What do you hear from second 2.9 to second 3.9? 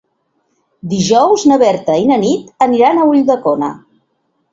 a Ulldecona.